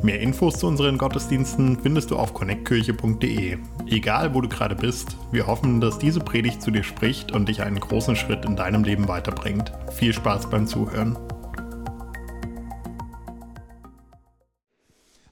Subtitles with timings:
[0.00, 3.58] Mehr Infos zu unseren Gottesdiensten findest du auf connectkirche.de.
[3.88, 7.62] Egal, wo du gerade bist, wir hoffen, dass diese Predigt zu dir spricht und dich
[7.62, 9.72] einen großen Schritt in deinem Leben weiterbringt.
[9.92, 11.18] Viel Spaß beim Zuhören.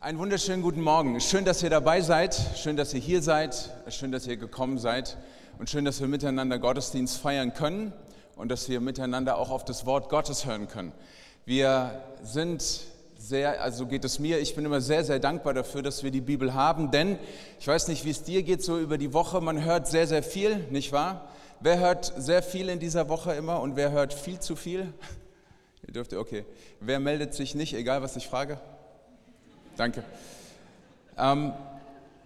[0.01, 1.21] Einen wunderschönen guten Morgen.
[1.21, 2.35] Schön, dass ihr dabei seid.
[2.57, 3.71] Schön, dass ihr hier seid.
[3.89, 5.17] Schön, dass ihr gekommen seid.
[5.61, 7.93] Und schön, dass wir miteinander Gottesdienst feiern können
[8.35, 10.91] und dass wir miteinander auch auf das Wort Gottes hören können.
[11.45, 12.83] Wir sind
[13.29, 16.21] sehr, also geht es mir, ich bin immer sehr, sehr dankbar dafür, dass wir die
[16.21, 17.19] Bibel haben, denn
[17.59, 20.23] ich weiß nicht, wie es dir geht, so über die Woche, man hört sehr, sehr
[20.23, 21.29] viel, nicht wahr?
[21.59, 24.93] Wer hört sehr viel in dieser Woche immer und wer hört viel zu viel?
[25.87, 26.45] Ihr dürft, okay.
[26.79, 28.61] Wer meldet sich nicht, egal was ich frage?
[29.77, 30.05] Danke.
[31.19, 31.53] Ähm,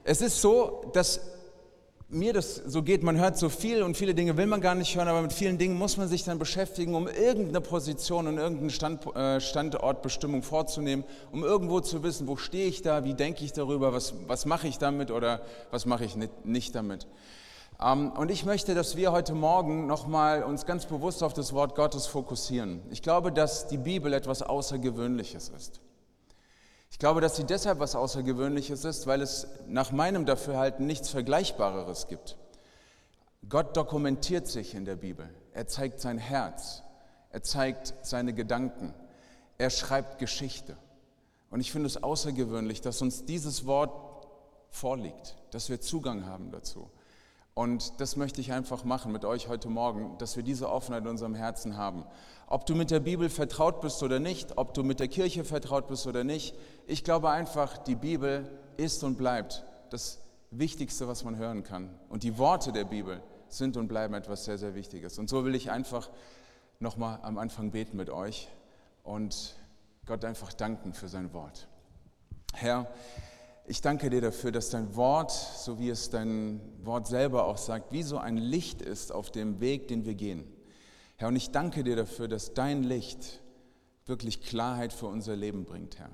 [0.05, 1.21] es ist so, dass
[2.11, 4.97] mir das so geht, man hört so viel und viele Dinge will man gar nicht
[4.97, 8.71] hören, aber mit vielen Dingen muss man sich dann beschäftigen, um irgendeine Position und irgendeine
[8.71, 13.53] Stand, äh, Standortbestimmung vorzunehmen, um irgendwo zu wissen, wo stehe ich da, wie denke ich
[13.53, 17.07] darüber, was, was mache ich damit oder was mache ich nicht, nicht damit.
[17.81, 21.77] Ähm, und ich möchte, dass wir heute Morgen nochmal uns ganz bewusst auf das Wort
[21.77, 22.83] Gottes fokussieren.
[22.91, 25.81] Ich glaube, dass die Bibel etwas Außergewöhnliches ist.
[26.91, 32.09] Ich glaube, dass sie deshalb was Außergewöhnliches ist, weil es nach meinem Dafürhalten nichts Vergleichbareres
[32.09, 32.37] gibt.
[33.49, 35.29] Gott dokumentiert sich in der Bibel.
[35.55, 36.83] Er zeigt sein Herz.
[37.31, 38.93] Er zeigt seine Gedanken.
[39.57, 40.77] Er schreibt Geschichte.
[41.51, 44.27] Und ich finde es außergewöhnlich, dass uns dieses Wort
[44.69, 46.91] vorliegt, dass wir Zugang haben dazu.
[47.55, 51.09] Und das möchte ich einfach machen mit euch heute Morgen, dass wir diese Offenheit in
[51.09, 52.05] unserem Herzen haben.
[52.47, 55.89] Ob du mit der Bibel vertraut bist oder nicht, ob du mit der Kirche vertraut
[55.89, 56.55] bist oder nicht,
[56.87, 60.21] ich glaube einfach, die Bibel ist und bleibt das
[60.51, 61.91] Wichtigste, was man hören kann.
[62.09, 65.19] Und die Worte der Bibel sind und bleiben etwas sehr, sehr Wichtiges.
[65.19, 66.11] Und so will ich einfach
[66.79, 68.49] nochmal am Anfang beten mit euch
[69.05, 69.55] und
[70.07, 71.69] Gott einfach danken für sein Wort.
[72.55, 72.91] Herr,
[73.67, 77.93] ich danke dir dafür, dass dein Wort, so wie es dein Wort selber auch sagt,
[77.93, 80.45] wie so ein Licht ist auf dem Weg, den wir gehen.
[81.17, 83.41] Herr, und ich danke dir dafür, dass dein Licht
[84.07, 86.11] wirklich Klarheit für unser Leben bringt, Herr.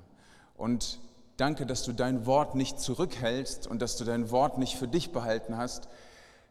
[0.54, 1.00] Und
[1.36, 5.12] danke, dass du dein Wort nicht zurückhältst und dass du dein Wort nicht für dich
[5.12, 5.88] behalten hast.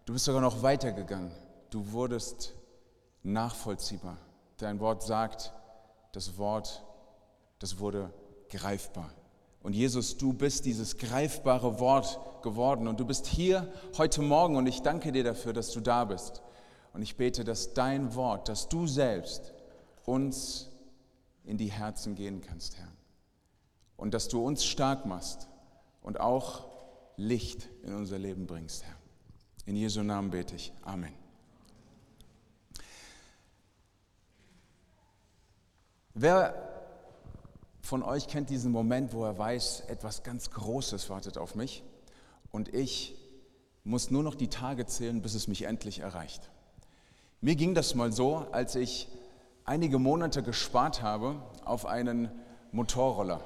[0.06, 1.32] Du bist sogar noch weitergegangen.
[1.70, 2.54] Du wurdest
[3.24, 4.18] nachvollziehbar.
[4.58, 5.54] Dein Wort sagt,
[6.14, 6.84] das Wort,
[7.60, 8.14] das wurde
[8.50, 9.12] greifbar.
[9.66, 14.68] Und Jesus, du bist dieses greifbare Wort geworden und du bist hier heute Morgen und
[14.68, 16.44] ich danke dir dafür, dass du da bist.
[16.94, 19.56] Und ich bete, dass dein Wort, dass du selbst
[20.06, 20.70] uns
[21.46, 22.92] in die Herzen gehen kannst, Herr.
[23.98, 25.48] Und dass du uns stark machst
[26.04, 26.68] und auch
[27.18, 28.96] Licht in unser Leben bringst, Herr.
[29.66, 30.74] In Jesu Namen bete ich.
[30.84, 31.14] Amen.
[36.14, 36.75] Wer
[37.86, 41.84] von euch kennt diesen Moment, wo er weiß, etwas ganz Großes wartet auf mich
[42.52, 43.16] und ich
[43.84, 46.50] muss nur noch die Tage zählen, bis es mich endlich erreicht.
[47.42, 49.08] Mir ging das mal so, als ich
[49.66, 52.32] einige Monate gespart habe auf einen
[52.72, 53.42] Motorroller.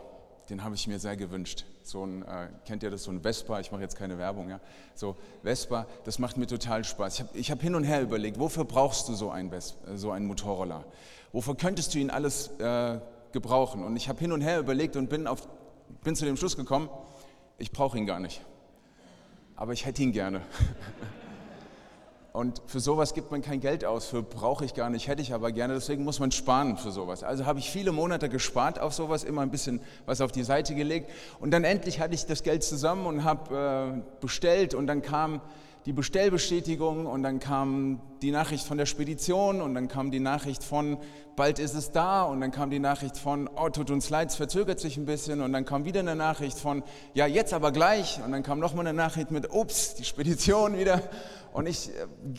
[0.50, 1.66] Den habe ich mir sehr gewünscht.
[1.84, 3.60] So ein, äh, kennt ihr das, so ein Vespa?
[3.60, 4.62] Ich mache jetzt keine Werbung, ja.
[4.96, 7.26] So Vespa, das macht mir total Spaß.
[7.34, 10.28] Ich habe hab hin und her überlegt, wofür brauchst du so einen, Vespa, so einen
[10.28, 10.86] Motorroller?
[11.34, 13.00] Wofür könntest du ihn alles äh,
[13.32, 13.84] gebrauchen.
[13.84, 15.48] Und ich habe hin und her überlegt und bin, auf,
[16.04, 16.90] bin zu dem Schluss gekommen,
[17.58, 18.42] ich brauche ihn gar nicht.
[19.56, 20.42] Aber ich hätte ihn gerne.
[22.32, 25.34] Und für sowas gibt man kein Geld aus, für brauche ich gar nicht, hätte ich
[25.34, 27.24] aber gerne, deswegen muss man sparen für sowas.
[27.24, 30.76] Also habe ich viele Monate gespart auf sowas, immer ein bisschen was auf die Seite
[30.76, 35.02] gelegt und dann endlich hatte ich das Geld zusammen und habe äh, bestellt und dann
[35.02, 35.42] kam
[35.86, 40.64] die Bestellbestätigung und dann kam die Nachricht von der Spedition und dann kam die Nachricht
[40.64, 40.98] von,
[41.36, 44.36] bald ist es da und dann kam die Nachricht von, oh, tut uns leid, es
[44.36, 46.84] verzögert sich ein bisschen und dann kam wieder eine Nachricht von,
[47.14, 51.02] ja, jetzt aber gleich und dann kam nochmal eine Nachricht mit, ups, die Spedition wieder
[51.54, 51.90] und ich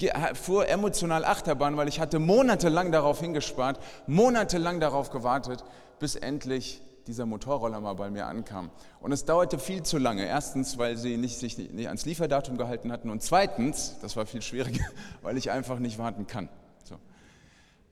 [0.03, 5.65] äh, fuhr emotional Achterbahn, weil ich hatte monatelang darauf hingespart, monatelang darauf gewartet,
[5.99, 8.71] bis endlich dieser Motorroller mal bei mir ankam.
[9.01, 10.25] Und es dauerte viel zu lange.
[10.25, 13.11] Erstens, weil sie nicht, sich nicht ans Lieferdatum gehalten hatten.
[13.11, 14.85] Und zweitens, das war viel schwieriger,
[15.23, 16.49] weil ich einfach nicht warten kann.
[16.85, 16.95] So.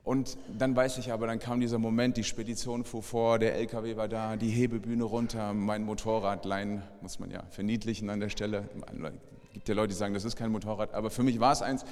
[0.04, 3.96] Und dann weiß ich aber, dann kam dieser Moment, die Spedition fuhr vor, der LKW
[3.96, 9.52] war da, die Hebebühne runter, mein Motorradlein, muss man ja verniedlichen an der Stelle, Es
[9.52, 11.84] gibt ja Leute, die sagen, das ist kein Motorrad, aber für mich war es eins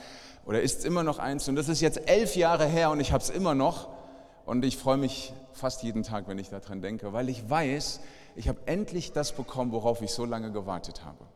[0.45, 1.49] oder ist es immer noch eins.
[1.49, 3.89] Und das ist jetzt elf Jahre her und ich habe es immer noch.
[4.47, 8.01] Und ich freue mich fast jeden Tag, wenn ich daran denke, weil ich weiß,
[8.37, 11.27] ich habe endlich das bekommen, worauf ich so lange gewartet habe.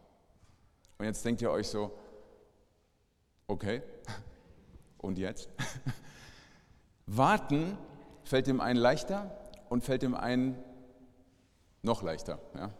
[0.99, 1.91] Und jetzt denkt ihr euch so,
[3.49, 3.83] okay,
[4.99, 5.49] und jetzt?
[7.07, 7.77] Warten
[8.23, 9.37] fällt dem einen leichter
[9.69, 10.57] und fällt dem einen
[11.83, 12.39] noch leichter.
[12.55, 12.71] Ja?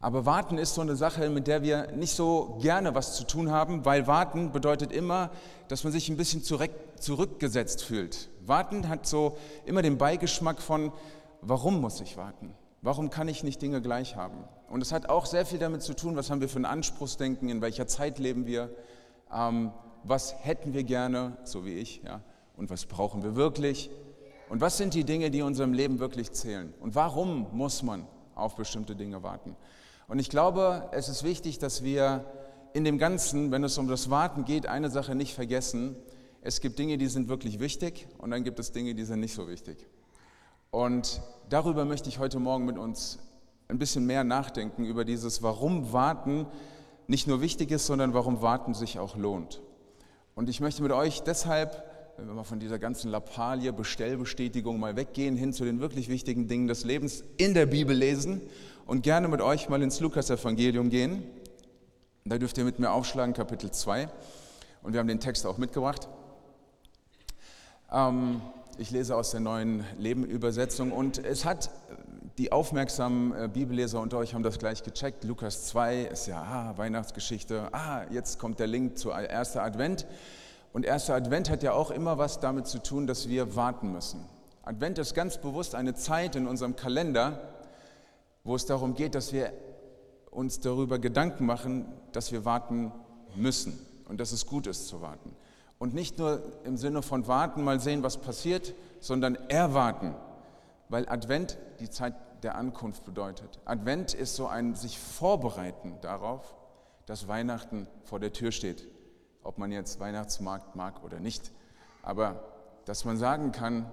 [0.00, 3.50] Aber warten ist so eine Sache, mit der wir nicht so gerne was zu tun
[3.50, 5.30] haben, weil warten bedeutet immer,
[5.66, 8.28] dass man sich ein bisschen zurück, zurückgesetzt fühlt.
[8.46, 9.36] Warten hat so
[9.66, 10.92] immer den Beigeschmack von,
[11.40, 12.54] warum muss ich warten?
[12.80, 14.44] Warum kann ich nicht Dinge gleich haben?
[14.70, 17.48] Und es hat auch sehr viel damit zu tun, was haben wir für ein Anspruchsdenken,
[17.48, 18.70] in welcher Zeit leben wir,
[19.34, 19.72] ähm,
[20.04, 22.20] was hätten wir gerne, so wie ich, ja,
[22.56, 23.90] und was brauchen wir wirklich
[24.48, 28.06] und was sind die Dinge, die in unserem Leben wirklich zählen und warum muss man
[28.36, 29.56] auf bestimmte Dinge warten.
[30.08, 32.24] Und ich glaube, es ist wichtig, dass wir
[32.72, 35.96] in dem Ganzen, wenn es um das Warten geht, eine Sache nicht vergessen.
[36.40, 39.34] Es gibt Dinge, die sind wirklich wichtig und dann gibt es Dinge, die sind nicht
[39.34, 39.86] so wichtig.
[40.70, 41.20] Und
[41.50, 43.18] darüber möchte ich heute Morgen mit uns
[43.68, 46.46] ein bisschen mehr nachdenken, über dieses, warum Warten
[47.06, 49.60] nicht nur wichtig ist, sondern warum Warten sich auch lohnt.
[50.34, 51.84] Und ich möchte mit euch deshalb,
[52.16, 56.48] wenn wir mal von dieser ganzen Lappalie, Bestellbestätigung mal weggehen, hin zu den wirklich wichtigen
[56.48, 58.40] Dingen des Lebens in der Bibel lesen
[58.88, 61.22] und gerne mit euch mal ins Lukas-Evangelium gehen.
[62.24, 64.08] Da dürft ihr mit mir aufschlagen, Kapitel 2.
[64.82, 66.08] Und wir haben den Text auch mitgebracht.
[67.92, 68.40] Ähm,
[68.78, 71.70] ich lese aus der neuen Leben-Übersetzung und es hat
[72.38, 75.22] die aufmerksamen äh, Bibelleser unter euch haben das gleich gecheckt.
[75.24, 77.68] Lukas 2 ist ja ah, Weihnachtsgeschichte.
[77.72, 79.58] Ah, jetzt kommt der Link zu 1.
[79.58, 80.06] Advent.
[80.72, 81.10] Und 1.
[81.10, 84.24] Advent hat ja auch immer was damit zu tun, dass wir warten müssen.
[84.62, 87.57] Advent ist ganz bewusst eine Zeit in unserem Kalender,
[88.44, 89.52] wo es darum geht, dass wir
[90.30, 92.92] uns darüber Gedanken machen, dass wir warten
[93.34, 95.34] müssen und dass es gut ist zu warten.
[95.78, 100.14] Und nicht nur im Sinne von warten, mal sehen, was passiert, sondern erwarten.
[100.88, 103.60] Weil Advent die Zeit der Ankunft bedeutet.
[103.64, 106.56] Advent ist so ein sich vorbereiten darauf,
[107.06, 108.88] dass Weihnachten vor der Tür steht.
[109.42, 111.52] Ob man jetzt Weihnachtsmarkt mag oder nicht.
[112.02, 112.42] Aber
[112.84, 113.90] dass man sagen kann,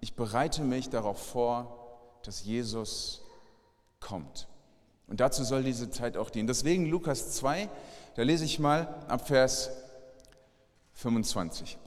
[0.00, 3.23] ich bereite mich darauf vor, dass Jesus
[4.04, 4.46] kommt.
[5.08, 6.46] Und dazu soll diese Zeit auch dienen.
[6.46, 7.68] Deswegen Lukas 2,
[8.14, 9.70] da lese ich mal ab Vers
[10.92, 11.78] 25.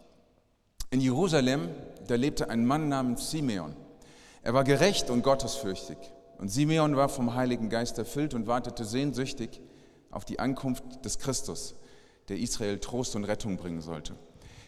[0.90, 1.70] In Jerusalem,
[2.08, 3.76] da lebte ein Mann namens Simeon.
[4.42, 5.98] Er war gerecht und gottesfürchtig.
[6.38, 9.62] Und Simeon war vom Heiligen Geist erfüllt und wartete sehnsüchtig
[10.12, 11.76] auf die Ankunft des Christus,
[12.30, 14.16] der Israel Trost und Rettung bringen sollte.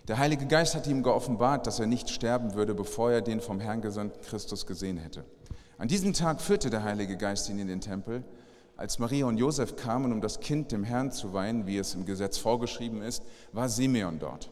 [0.08, 3.60] Der Heilige Geist hatte ihm geoffenbart, dass er nicht sterben würde, bevor er den vom
[3.60, 5.24] Herrn gesandten Christus gesehen hätte.
[5.80, 8.26] An diesem Tag führte der Heilige Geist ihn in den Tempel
[8.76, 12.06] als Maria und Josef kamen, um das Kind dem Herrn zu weihen, wie es im
[12.06, 13.24] Gesetz vorgeschrieben ist,
[13.54, 14.52] war Simeon dort.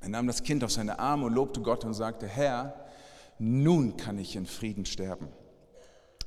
[0.00, 2.74] Er nahm das Kind auf seine Arme und lobte Gott und sagte, Herr,
[3.38, 5.28] nun kann ich in Frieden sterben.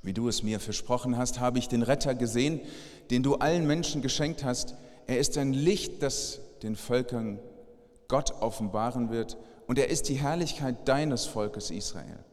[0.02, 2.62] Wie du es mir versprochen hast, habe ich den Retter gesehen,
[3.12, 4.76] den du allen Menschen geschenkt hast.
[5.06, 7.40] Er ist ein Licht, das den Völkern
[8.08, 12.26] Gott offenbaren wird, und er ist die Herrlichkeit deines Volkes Israel.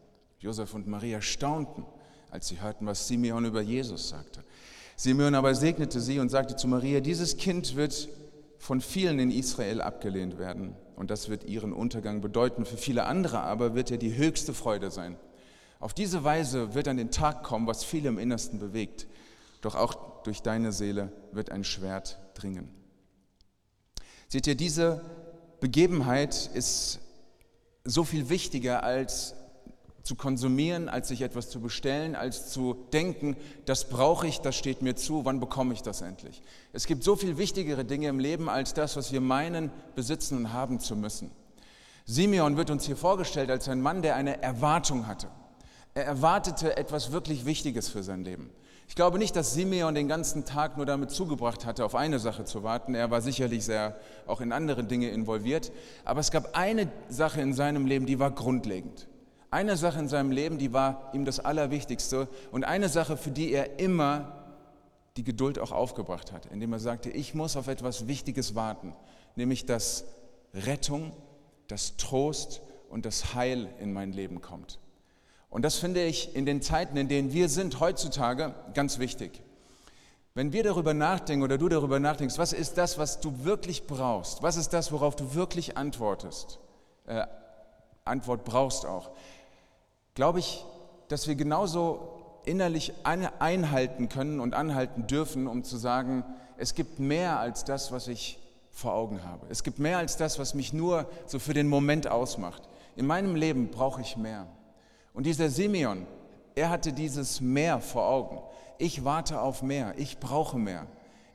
[0.46, 1.84] Josef und Maria staunten,
[2.30, 4.44] als sie hörten, was Simeon über Jesus sagte.
[4.94, 8.08] Simeon aber segnete sie und sagte zu Maria, dieses Kind wird
[8.58, 12.64] von vielen in Israel abgelehnt werden und das wird ihren Untergang bedeuten.
[12.64, 15.16] Für viele andere aber wird er die höchste Freude sein.
[15.80, 19.08] Auf diese Weise wird an den Tag kommen, was viele im Innersten bewegt.
[19.62, 22.68] Doch auch durch deine Seele wird ein Schwert dringen.
[24.28, 25.04] Seht ihr, diese
[25.58, 27.00] Begebenheit ist
[27.84, 29.34] so viel wichtiger als
[30.06, 34.80] zu konsumieren, als sich etwas zu bestellen, als zu denken, das brauche ich, das steht
[34.80, 36.42] mir zu, wann bekomme ich das endlich?
[36.72, 40.52] Es gibt so viel wichtigere Dinge im Leben als das, was wir meinen, besitzen und
[40.52, 41.30] haben zu müssen.
[42.04, 45.26] Simeon wird uns hier vorgestellt als ein Mann, der eine Erwartung hatte.
[45.92, 48.50] Er erwartete etwas wirklich Wichtiges für sein Leben.
[48.88, 52.44] Ich glaube nicht, dass Simeon den ganzen Tag nur damit zugebracht hatte, auf eine Sache
[52.44, 52.94] zu warten.
[52.94, 53.96] Er war sicherlich sehr
[54.26, 55.72] auch in andere Dinge involviert.
[56.04, 59.08] Aber es gab eine Sache in seinem Leben, die war grundlegend.
[59.56, 63.52] Eine Sache in seinem Leben, die war ihm das Allerwichtigste und eine Sache, für die
[63.52, 64.44] er immer
[65.16, 68.94] die Geduld auch aufgebracht hat, indem er sagte, ich muss auf etwas Wichtiges warten,
[69.34, 70.04] nämlich dass
[70.52, 71.10] Rettung,
[71.68, 72.60] dass Trost
[72.90, 74.78] und das Heil in mein Leben kommt.
[75.48, 79.40] Und das finde ich in den Zeiten, in denen wir sind heutzutage, ganz wichtig.
[80.34, 84.42] Wenn wir darüber nachdenken oder du darüber nachdenkst, was ist das, was du wirklich brauchst?
[84.42, 86.58] Was ist das, worauf du wirklich antwortest?
[87.06, 87.24] Äh,
[88.04, 89.10] Antwort brauchst auch
[90.16, 90.64] glaube ich,
[91.08, 92.08] dass wir genauso
[92.44, 96.24] innerlich einhalten können und anhalten dürfen, um zu sagen,
[96.56, 98.38] es gibt mehr als das, was ich
[98.70, 99.46] vor Augen habe.
[99.50, 102.62] Es gibt mehr als das, was mich nur so für den Moment ausmacht.
[102.96, 104.46] In meinem Leben brauche ich mehr.
[105.12, 106.06] Und dieser Simeon,
[106.54, 108.40] er hatte dieses Mehr vor Augen.
[108.78, 110.86] Ich warte auf mehr, ich brauche mehr.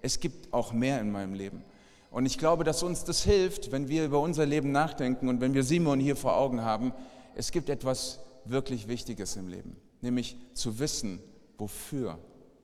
[0.02, 1.64] Es gibt auch mehr in meinem Leben.
[2.10, 5.54] Und ich glaube, dass uns das hilft, wenn wir über unser Leben nachdenken und wenn
[5.54, 6.94] wir Simon hier vor Augen haben.
[7.36, 11.20] Es gibt etwas wirklich Wichtiges im Leben, nämlich zu wissen,
[11.58, 12.18] wofür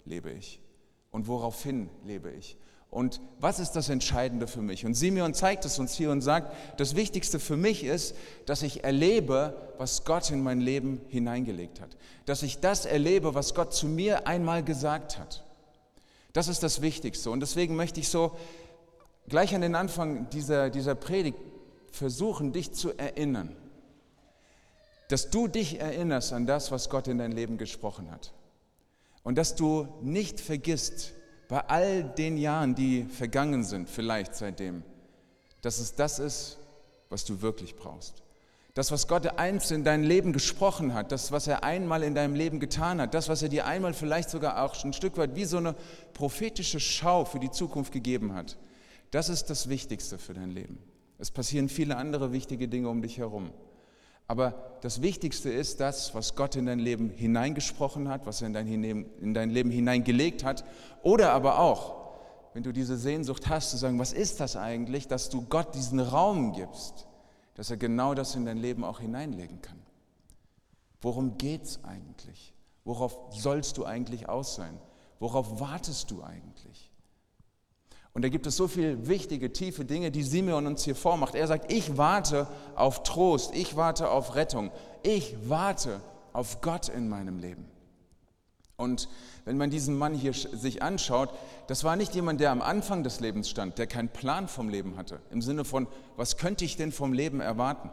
[0.06, 0.62] lebe ich
[1.12, 2.58] und woraufhin lebe ich.
[2.90, 4.86] Und was ist das Entscheidende für mich?
[4.86, 8.16] Und Simeon zeigt es uns hier und sagt, das Wichtigste für mich ist,
[8.46, 11.98] dass ich erlebe, was Gott in mein Leben hineingelegt hat.
[12.26, 15.44] Dass ich das erlebe, was Gott zu mir einmal gesagt hat.
[16.32, 17.30] Das ist das Wichtigste.
[17.30, 18.38] Und deswegen möchte ich so
[19.28, 21.38] gleich an den Anfang dieser, dieser Predigt
[21.92, 23.56] versuchen, dich zu erinnern.
[25.08, 28.34] Dass du dich erinnerst an das, was Gott in dein Leben gesprochen hat.
[29.24, 31.14] Und dass du nicht vergisst,
[31.48, 34.84] bei all den Jahren, die vergangen sind, vielleicht seitdem,
[35.62, 36.58] dass es das ist,
[37.10, 38.22] was du wirklich brauchst.
[38.74, 42.36] Das, was Gott einst in dein Leben gesprochen hat, das, was er einmal in deinem
[42.36, 45.46] Leben getan hat, das, was er dir einmal vielleicht sogar auch ein Stück weit wie
[45.46, 45.74] so eine
[46.14, 48.58] prophetische Schau für die Zukunft gegeben hat,
[49.10, 50.78] das ist das Wichtigste für dein Leben.
[51.18, 53.50] Es passieren viele andere wichtige Dinge um dich herum.
[54.28, 58.54] Aber das Wichtigste ist das, was Gott in dein Leben hineingesprochen hat, was er in
[58.54, 60.66] dein, in dein Leben hineingelegt hat.
[61.02, 61.96] Oder aber auch,
[62.54, 66.00] wenn du diese Sehnsucht hast, zu sagen, was ist das eigentlich, dass du Gott diesen
[66.00, 67.08] Raum gibst,
[67.56, 69.82] dass er genau das in dein Leben auch hineinlegen kann.
[71.02, 72.54] Worum geht es eigentlich?
[72.84, 74.78] Worauf sollst du eigentlich aus sein?
[75.20, 76.87] Worauf wartest du eigentlich?
[78.18, 81.36] Und da gibt es so viele wichtige, tiefe Dinge, die Simeon uns hier vormacht.
[81.36, 84.72] Er sagt, ich warte auf Trost, ich warte auf Rettung,
[85.04, 86.02] ich warte
[86.34, 87.68] auf Gott in meinem Leben.
[88.76, 89.08] Und
[89.46, 91.30] wenn man diesen Mann hier sich anschaut,
[91.68, 94.98] das war nicht jemand, der am Anfang des Lebens stand, der keinen Plan vom Leben
[94.98, 97.92] hatte, im Sinne von, was könnte ich denn vom Leben erwarten?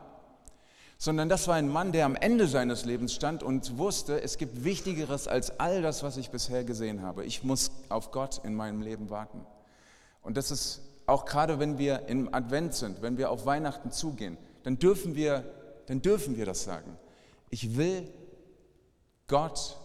[0.97, 4.65] Sondern das war ein Mann, der am Ende seines Lebens stand und wusste, es gibt
[4.65, 7.27] Wichtigeres als all das, was ich bisher gesehen habe.
[7.27, 9.45] Ich muss auf Gott in meinem Leben warten.
[10.25, 14.37] Und das ist auch gerade, wenn wir im Advent sind, wenn wir auf Weihnachten zugehen,
[14.63, 15.45] dann dürfen wir,
[15.87, 16.97] dann dürfen wir das sagen.
[17.51, 18.11] Ich will
[19.29, 19.77] Gott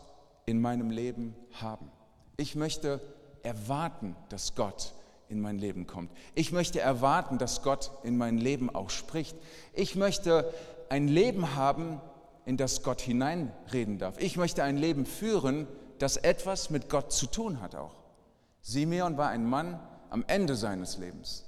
[0.46, 1.92] in meinem Leben haben.
[2.38, 3.02] Ich möchte
[3.44, 4.94] erwarten, dass Gott
[5.28, 6.12] in mein Leben kommt.
[6.36, 9.38] Ich möchte erwarten, dass Gott in mein Leben auch spricht.
[9.74, 10.52] Ich möchte
[10.90, 12.02] ein Leben haben,
[12.46, 14.16] in das Gott hineinreden darf.
[14.20, 15.68] Ich möchte ein Leben führen,
[16.00, 17.96] das etwas mit Gott zu tun hat auch.
[18.62, 19.80] Simeon war ein Mann,
[20.10, 21.46] am Ende seines Lebens.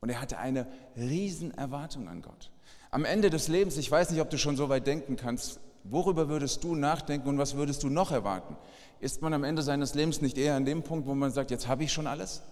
[0.00, 0.66] Und er hatte eine
[0.96, 2.50] riesen Erwartung an Gott.
[2.90, 6.28] Am Ende des Lebens, ich weiß nicht, ob du schon so weit denken kannst, worüber
[6.28, 8.56] würdest du nachdenken und was würdest du noch erwarten?
[9.00, 11.68] Ist man am Ende seines Lebens nicht eher an dem Punkt, wo man sagt, jetzt
[11.68, 12.42] habe ich schon alles?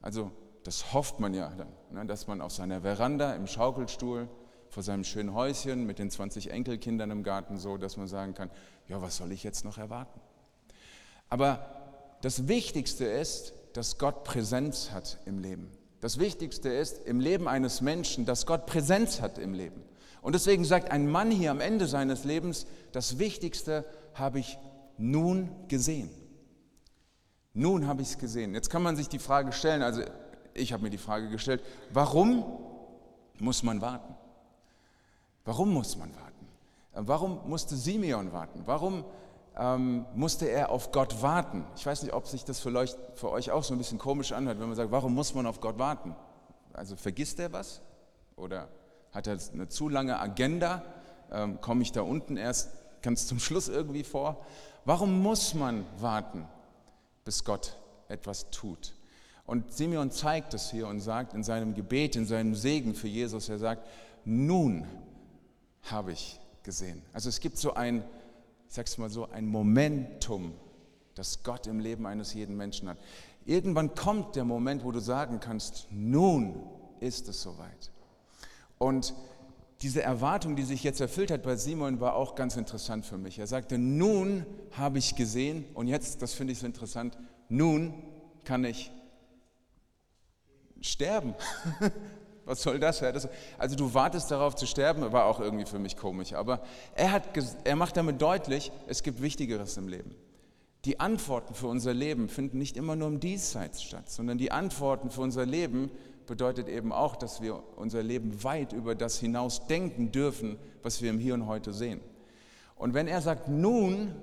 [0.00, 0.30] Also
[0.64, 4.28] das hofft man ja dann, ne, dass man auf seiner Veranda im Schaukelstuhl
[4.70, 8.50] vor seinem schönen Häuschen mit den 20 Enkelkindern im Garten so, dass man sagen kann,
[8.86, 10.20] ja, was soll ich jetzt noch erwarten?
[11.30, 15.70] Aber das Wichtigste ist, dass Gott Präsenz hat im Leben.
[16.00, 19.84] Das Wichtigste ist im Leben eines Menschen, dass Gott Präsenz hat im Leben.
[20.20, 24.58] Und deswegen sagt ein Mann hier am Ende seines Lebens, das Wichtigste habe ich
[24.96, 26.10] nun gesehen.
[27.54, 28.52] Nun habe ich es gesehen.
[28.52, 30.02] Jetzt kann man sich die Frage stellen, also
[30.54, 32.58] ich habe mir die Frage gestellt, warum
[33.38, 34.16] muss man warten?
[35.44, 36.48] Warum muss man warten?
[36.94, 38.64] Warum musste Simeon warten?
[38.66, 39.04] Warum
[39.58, 41.64] ähm, musste er auf Gott warten.
[41.76, 44.32] Ich weiß nicht, ob sich das für euch, für euch auch so ein bisschen komisch
[44.32, 46.14] anhört, wenn man sagt, warum muss man auf Gott warten?
[46.72, 47.80] Also vergisst er was?
[48.36, 48.68] Oder
[49.12, 50.84] hat er eine zu lange Agenda?
[51.32, 52.70] Ähm, Komme ich da unten erst
[53.02, 54.44] ganz zum Schluss irgendwie vor?
[54.84, 56.46] Warum muss man warten,
[57.24, 57.76] bis Gott
[58.08, 58.94] etwas tut?
[59.44, 63.48] Und Simeon zeigt es hier und sagt in seinem Gebet, in seinem Segen für Jesus,
[63.48, 63.86] er sagt,
[64.24, 64.86] nun
[65.90, 67.02] habe ich gesehen.
[67.12, 68.04] Also es gibt so ein
[68.68, 70.52] ich sage es mal so, ein Momentum,
[71.14, 72.98] das Gott im Leben eines jeden Menschen hat.
[73.44, 76.62] Irgendwann kommt der Moment, wo du sagen kannst, nun
[77.00, 77.90] ist es soweit.
[78.76, 79.14] Und
[79.80, 83.38] diese Erwartung, die sich jetzt erfüllt hat bei Simon, war auch ganz interessant für mich.
[83.38, 87.16] Er sagte, nun habe ich gesehen und jetzt, das finde ich so interessant,
[87.48, 87.94] nun
[88.44, 88.90] kann ich
[90.80, 91.34] sterben.
[92.48, 93.02] Was soll das?
[93.58, 96.32] Also du wartest darauf zu sterben, war auch irgendwie für mich komisch.
[96.32, 96.62] Aber
[96.94, 97.28] er, hat,
[97.64, 100.14] er macht damit deutlich, es gibt Wichtigeres im Leben.
[100.86, 105.10] Die Antworten für unser Leben finden nicht immer nur im Diesseits statt, sondern die Antworten
[105.10, 105.90] für unser Leben
[106.26, 111.10] bedeutet eben auch, dass wir unser Leben weit über das hinaus denken dürfen, was wir
[111.10, 112.00] im Hier und Heute sehen.
[112.76, 114.14] Und wenn er sagt nun,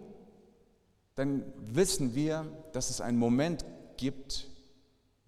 [1.14, 3.66] dann wissen wir, dass es einen Moment
[3.98, 4.50] gibt,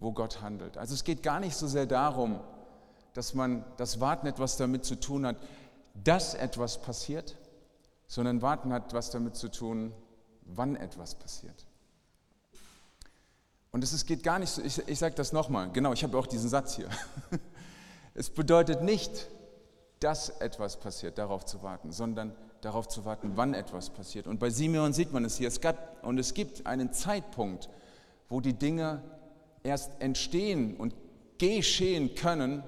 [0.00, 0.76] wo Gott handelt.
[0.76, 2.40] Also es geht gar nicht so sehr darum,
[3.18, 5.38] dass man das Warten etwas damit zu tun hat,
[6.04, 7.34] dass etwas passiert,
[8.06, 9.92] sondern Warten hat was damit zu tun,
[10.42, 11.66] wann etwas passiert.
[13.72, 16.28] Und es geht gar nicht so, ich, ich sage das nochmal, genau, ich habe auch
[16.28, 16.88] diesen Satz hier.
[18.14, 19.28] Es bedeutet nicht,
[19.98, 24.28] dass etwas passiert, darauf zu warten, sondern darauf zu warten, wann etwas passiert.
[24.28, 25.48] Und bei Simeon sieht man es hier.
[25.48, 27.68] Es gab, und es gibt einen Zeitpunkt,
[28.28, 29.02] wo die Dinge
[29.64, 30.94] erst entstehen und
[31.38, 32.62] geschehen können,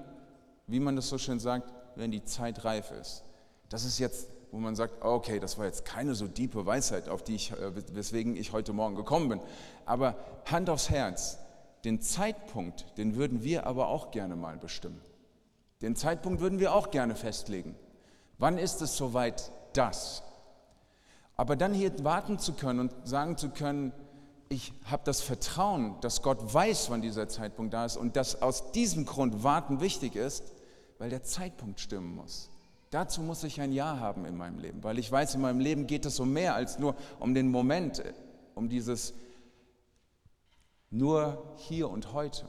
[0.71, 3.25] wie man das so schön sagt, wenn die Zeit reif ist.
[3.69, 7.23] Das ist jetzt, wo man sagt, okay, das war jetzt keine so diepe Weisheit, auf
[7.23, 9.41] die ich, äh, weswegen ich heute Morgen gekommen bin.
[9.87, 10.17] Aber
[10.51, 11.39] Hand aufs Herz,
[11.85, 15.01] den Zeitpunkt, den würden wir aber auch gerne mal bestimmen.
[15.83, 17.75] Den Zeitpunkt würden wir auch gerne festlegen.
[18.39, 20.23] Wann ist es soweit das?
[21.37, 23.93] Aber dann hier warten zu können und sagen zu können,
[24.51, 28.73] ich habe das Vertrauen, dass Gott weiß, wann dieser Zeitpunkt da ist und dass aus
[28.73, 30.43] diesem Grund Warten wichtig ist,
[31.01, 32.51] weil der Zeitpunkt stimmen muss.
[32.91, 35.87] Dazu muss ich ein Ja haben in meinem Leben, weil ich weiß, in meinem Leben
[35.87, 38.03] geht es um mehr als nur um den Moment,
[38.55, 39.15] um dieses
[40.91, 42.47] nur hier und heute.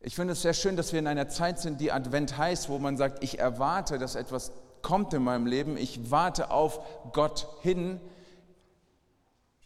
[0.00, 2.78] Ich finde es sehr schön, dass wir in einer Zeit sind, die Advent heißt, wo
[2.78, 4.50] man sagt, ich erwarte, dass etwas
[4.80, 6.80] kommt in meinem Leben, ich warte auf
[7.12, 8.00] Gott hin,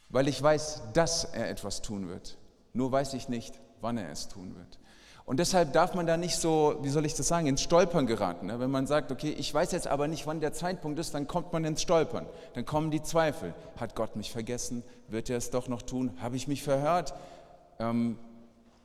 [0.09, 2.39] weil ich weiß, dass er etwas tun wird.
[2.73, 4.81] Nur weiß ich nicht, wann er es tun wird.
[5.27, 8.47] Und deshalb darf man da nicht so, wie soll ich das sagen, ins Stolpern geraten.
[8.47, 8.61] Ne?
[8.61, 11.53] Wenn man sagt, okay, ich weiß jetzt aber nicht, wann der Zeitpunkt ist, dann kommt
[11.53, 12.27] man ins Stolpern.
[12.55, 13.53] Dann kommen die Zweifel.
[13.77, 14.85] Hat Gott mich vergessen?
[15.09, 16.13] Wird er es doch noch tun?
[16.21, 17.13] Habe ich mich verhört?
[17.81, 18.21] Ähm,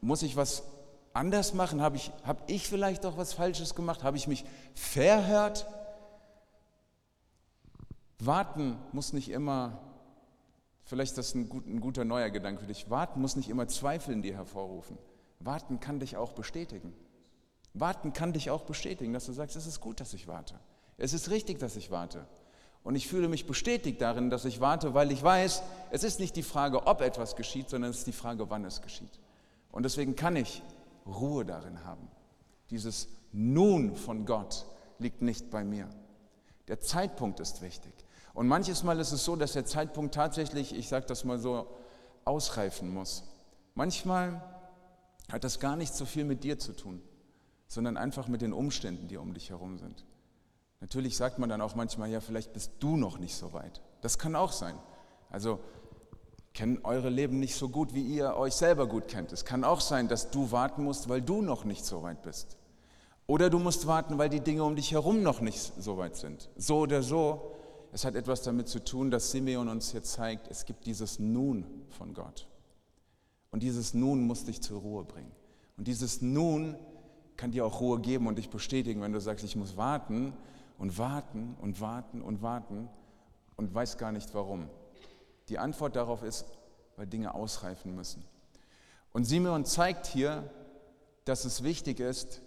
[0.01, 0.63] muss ich was
[1.13, 1.79] anders machen?
[1.79, 4.03] Habe ich, hab ich vielleicht auch was Falsches gemacht?
[4.03, 4.43] Habe ich mich
[4.73, 5.67] verhört?
[8.17, 9.77] Warten muss nicht immer,
[10.85, 13.67] vielleicht ist das ein, gut, ein guter neuer Gedanke für dich, warten muss nicht immer
[13.67, 14.97] Zweifel in dir hervorrufen.
[15.43, 16.93] Warten kann dich auch bestätigen.
[17.73, 20.55] Warten kann dich auch bestätigen, dass du sagst, es ist gut, dass ich warte.
[20.97, 22.27] Es ist richtig, dass ich warte.
[22.83, 25.61] Und ich fühle mich bestätigt darin, dass ich warte, weil ich weiß,
[25.91, 28.81] es ist nicht die Frage, ob etwas geschieht, sondern es ist die Frage, wann es
[28.81, 29.19] geschieht.
[29.71, 30.63] Und deswegen kann ich
[31.05, 32.07] Ruhe darin haben.
[32.69, 34.65] Dieses Nun von Gott
[34.99, 35.89] liegt nicht bei mir.
[36.67, 37.93] Der Zeitpunkt ist wichtig.
[38.33, 41.67] Und manches Mal ist es so, dass der Zeitpunkt tatsächlich, ich sage das mal so,
[42.25, 43.23] ausreifen muss.
[43.75, 44.41] Manchmal
[45.31, 47.01] hat das gar nicht so viel mit dir zu tun,
[47.67, 50.05] sondern einfach mit den Umständen, die um dich herum sind.
[50.81, 53.81] Natürlich sagt man dann auch manchmal, ja, vielleicht bist du noch nicht so weit.
[54.01, 54.75] Das kann auch sein.
[55.29, 55.59] Also
[56.53, 59.31] kennen eure Leben nicht so gut, wie ihr euch selber gut kennt.
[59.31, 62.57] Es kann auch sein, dass du warten musst, weil du noch nicht so weit bist.
[63.27, 66.49] Oder du musst warten, weil die Dinge um dich herum noch nicht so weit sind.
[66.57, 67.55] So oder so,
[67.93, 71.65] es hat etwas damit zu tun, dass Simeon uns hier zeigt, es gibt dieses Nun
[71.89, 72.47] von Gott.
[73.51, 75.31] Und dieses Nun muss dich zur Ruhe bringen.
[75.77, 76.77] Und dieses Nun
[77.37, 80.33] kann dir auch Ruhe geben und dich bestätigen, wenn du sagst, ich muss warten
[80.77, 82.89] und warten und warten und warten
[83.57, 84.69] und weiß gar nicht warum.
[85.49, 86.45] Die Antwort darauf ist,
[86.95, 88.23] weil Dinge ausreifen müssen.
[89.11, 90.49] Und Simeon zeigt hier,
[91.25, 92.41] dass es wichtig ist,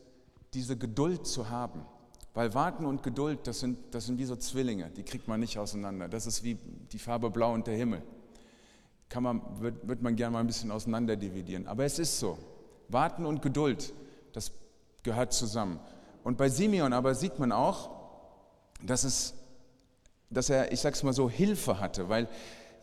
[0.55, 1.85] diese Geduld zu haben.
[2.33, 5.59] Weil Warten und Geduld, das sind, das sind wie so Zwillinge, die kriegt man nicht
[5.59, 6.09] auseinander.
[6.09, 8.03] Das ist wie die Farbe Blau und der Himmel.
[9.09, 11.67] Kann man, wird, wird man gerne mal ein bisschen auseinander dividieren.
[11.67, 12.39] Aber es ist so.
[12.89, 13.93] Warten und Geduld,
[14.33, 14.53] das
[15.03, 15.79] gehört zusammen.
[16.23, 17.91] Und bei Simeon aber sieht man auch,
[18.83, 19.35] dass, es,
[20.31, 22.29] dass er, ich sag's mal so, Hilfe hatte, weil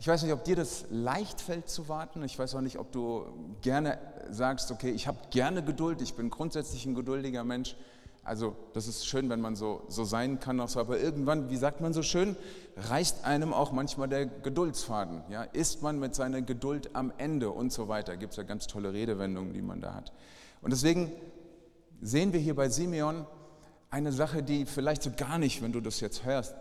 [0.02, 2.24] ich weiß nicht, ob dir das leicht fällt zu warten.
[2.24, 3.24] Ich weiß auch nicht, ob du
[3.60, 3.98] gerne
[4.30, 7.76] sagst, okay, ich habe gerne Geduld, ich bin grundsätzlich ein geduldiger Mensch.
[8.24, 11.56] Also das ist schön, wenn man so, so sein kann, auch so, aber irgendwann, wie
[11.56, 12.36] sagt man so schön,
[12.76, 15.22] reißt einem auch manchmal der Geduldsfaden.
[15.28, 15.42] Ja?
[15.42, 18.16] Ist man mit seiner Geduld am Ende und so weiter.
[18.16, 20.12] Gibt es ja ganz tolle Redewendungen, die man da hat.
[20.60, 21.10] Und deswegen
[22.00, 23.26] sehen wir hier bei Simeon
[23.90, 26.54] eine Sache, die vielleicht so gar nicht, wenn du das jetzt hörst,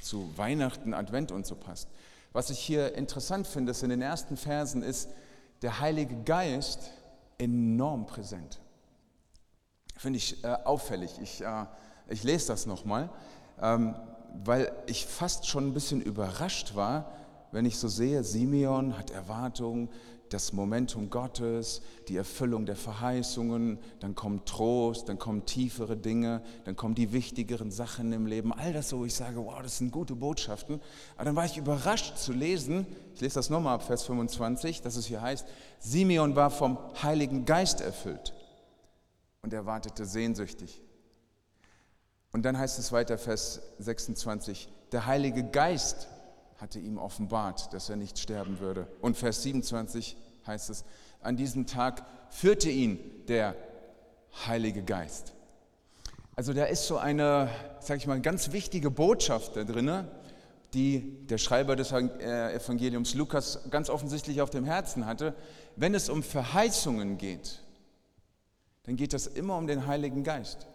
[0.00, 1.88] zu Weihnachten, Advent und so passt.
[2.32, 5.08] Was ich hier interessant finde, ist in den ersten Versen ist
[5.62, 6.90] der Heilige Geist
[7.38, 8.60] enorm präsent.
[9.98, 11.18] Finde ich äh, auffällig.
[11.20, 11.66] Ich, äh,
[12.08, 13.10] ich lese das nochmal,
[13.60, 13.96] ähm,
[14.44, 17.10] weil ich fast schon ein bisschen überrascht war,
[17.50, 19.88] wenn ich so sehe, Simeon hat Erwartungen,
[20.28, 26.76] das Momentum Gottes, die Erfüllung der Verheißungen, dann kommt Trost, dann kommen tiefere Dinge, dann
[26.76, 28.52] kommen die wichtigeren Sachen im Leben.
[28.52, 30.80] All das so, wo ich sage, wow, das sind gute Botschaften.
[31.16, 34.94] Aber dann war ich überrascht zu lesen, ich lese das nochmal ab Vers 25, dass
[34.94, 35.48] es hier heißt,
[35.80, 38.34] Simeon war vom Heiligen Geist erfüllt
[39.48, 40.82] und er wartete sehnsüchtig.
[42.32, 46.06] Und dann heißt es weiter, Vers 26, der Heilige Geist
[46.58, 48.86] hatte ihm offenbart, dass er nicht sterben würde.
[49.00, 50.84] Und Vers 27 heißt es,
[51.22, 53.56] an diesem Tag führte ihn der
[54.46, 55.32] Heilige Geist.
[56.36, 57.48] Also da ist so eine,
[57.80, 60.06] sage ich mal, ganz wichtige Botschaft da drin,
[60.74, 65.34] die der Schreiber des äh, Evangeliums Lukas ganz offensichtlich auf dem Herzen hatte.
[65.74, 67.62] Wenn es um Verheißungen geht,
[68.88, 70.66] dann geht es immer um den Heiligen Geist.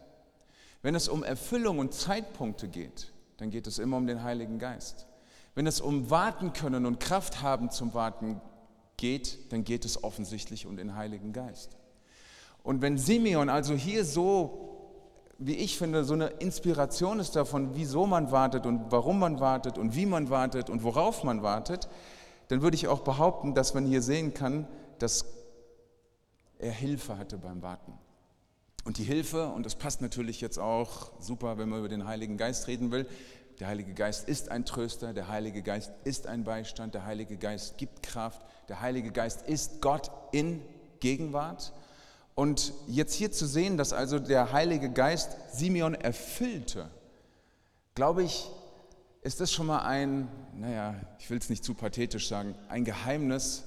[0.83, 5.07] Wenn es um Erfüllung und Zeitpunkte geht, dann geht es immer um den Heiligen Geist.
[5.55, 8.39] Wenn es um Warten können und Kraft haben zum Warten
[8.97, 11.75] geht, dann geht es offensichtlich um den Heiligen Geist.
[12.61, 14.91] Und wenn Simeon also hier so,
[15.39, 19.79] wie ich finde, so eine Inspiration ist davon, wieso man wartet und warum man wartet
[19.79, 21.89] und wie man wartet und worauf man wartet,
[22.49, 24.67] dann würde ich auch behaupten, dass man hier sehen kann,
[24.99, 25.25] dass
[26.59, 28.02] er Hilfe hatte beim Warten.
[28.83, 32.37] Und die Hilfe, und das passt natürlich jetzt auch super, wenn man über den Heiligen
[32.37, 33.07] Geist reden will,
[33.59, 37.77] der Heilige Geist ist ein Tröster, der Heilige Geist ist ein Beistand, der Heilige Geist
[37.77, 40.61] gibt Kraft, der Heilige Geist ist Gott in
[40.99, 41.71] Gegenwart.
[42.35, 46.89] Und jetzt hier zu sehen, dass also der Heilige Geist Simeon erfüllte,
[47.95, 48.49] glaube ich,
[49.21, 53.63] ist das schon mal ein, naja, ich will es nicht zu pathetisch sagen, ein Geheimnis,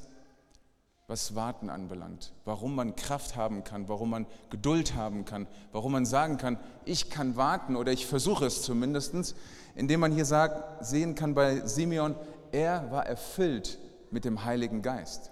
[1.09, 6.05] was Warten anbelangt, warum man Kraft haben kann, warum man Geduld haben kann, warum man
[6.05, 9.37] sagen kann, ich kann warten oder ich versuche es zumindest,
[9.77, 12.17] indem man hier sagt, sehen kann bei Simeon,
[12.51, 13.79] er war erfüllt
[14.11, 15.31] mit dem Heiligen Geist.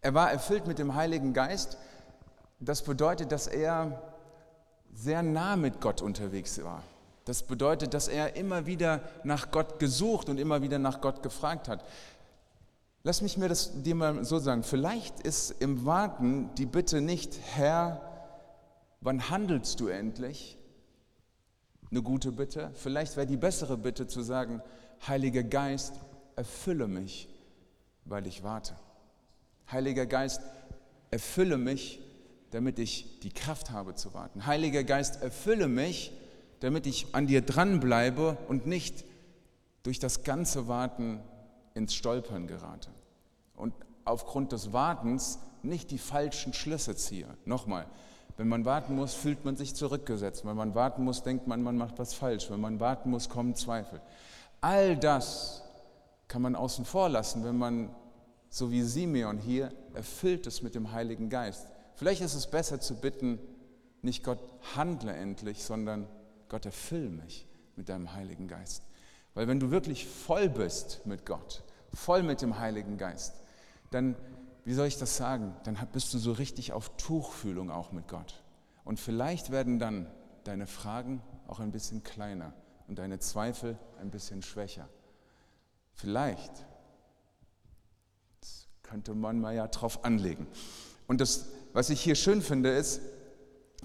[0.00, 1.76] Er war erfüllt mit dem Heiligen Geist,
[2.58, 4.00] das bedeutet, dass er
[4.94, 6.82] sehr nah mit Gott unterwegs war.
[7.24, 11.68] Das bedeutet, dass er immer wieder nach Gott gesucht und immer wieder nach Gott gefragt
[11.68, 11.84] hat.
[13.04, 14.62] Lass mich mir das dir mal so sagen.
[14.62, 18.00] Vielleicht ist im Warten die Bitte nicht, Herr,
[19.00, 20.56] wann handelst du endlich?
[21.90, 22.70] Eine gute Bitte.
[22.74, 24.62] Vielleicht wäre die bessere Bitte zu sagen,
[25.06, 25.94] Heiliger Geist,
[26.36, 27.28] erfülle mich,
[28.04, 28.76] weil ich warte.
[29.70, 30.40] Heiliger Geist,
[31.10, 32.00] erfülle mich,
[32.52, 34.46] damit ich die Kraft habe zu warten.
[34.46, 36.12] Heiliger Geist, erfülle mich,
[36.60, 39.04] damit ich an dir dranbleibe und nicht
[39.82, 41.20] durch das ganze Warten
[41.74, 42.90] ins Stolpern gerate
[43.56, 47.26] und aufgrund des Wartens nicht die falschen Schlüsse ziehe.
[47.44, 47.86] Nochmal,
[48.36, 50.44] wenn man warten muss, fühlt man sich zurückgesetzt.
[50.44, 52.50] Wenn man warten muss, denkt man, man macht was falsch.
[52.50, 54.00] Wenn man warten muss, kommen Zweifel.
[54.60, 55.62] All das
[56.28, 57.94] kann man außen vor lassen, wenn man,
[58.48, 61.66] so wie Simeon hier, erfüllt ist mit dem Heiligen Geist.
[61.94, 63.38] Vielleicht ist es besser zu bitten,
[64.00, 64.38] nicht Gott
[64.74, 66.08] handle endlich, sondern
[66.48, 68.82] Gott erfülle mich mit deinem Heiligen Geist.
[69.34, 71.62] Weil wenn du wirklich voll bist mit Gott,
[71.94, 73.34] voll mit dem Heiligen Geist,
[73.90, 74.16] dann,
[74.64, 78.42] wie soll ich das sagen, dann bist du so richtig auf Tuchfühlung auch mit Gott.
[78.84, 80.10] Und vielleicht werden dann
[80.44, 82.52] deine Fragen auch ein bisschen kleiner
[82.88, 84.88] und deine Zweifel ein bisschen schwächer.
[85.94, 86.52] Vielleicht.
[88.40, 90.46] Das könnte man mal ja drauf anlegen.
[91.06, 93.00] Und das, was ich hier schön finde, ist,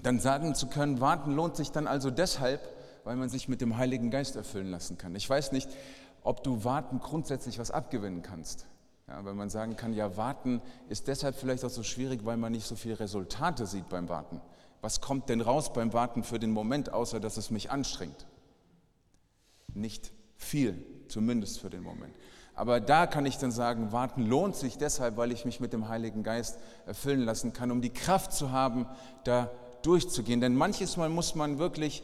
[0.02, 2.60] dann sagen zu können, warten lohnt sich dann also deshalb,
[3.08, 5.16] weil man sich mit dem Heiligen Geist erfüllen lassen kann.
[5.16, 5.66] Ich weiß nicht,
[6.22, 8.66] ob du Warten grundsätzlich was abgewinnen kannst.
[9.06, 12.52] Ja, weil man sagen kann, ja, Warten ist deshalb vielleicht auch so schwierig, weil man
[12.52, 14.42] nicht so viele Resultate sieht beim Warten.
[14.82, 18.26] Was kommt denn raus beim Warten für den Moment, außer dass es mich anstrengt?
[19.72, 22.14] Nicht viel, zumindest für den Moment.
[22.54, 25.88] Aber da kann ich dann sagen, warten lohnt sich deshalb, weil ich mich mit dem
[25.88, 28.84] Heiligen Geist erfüllen lassen kann, um die Kraft zu haben,
[29.24, 30.42] da durchzugehen.
[30.42, 32.02] Denn manches Mal muss man wirklich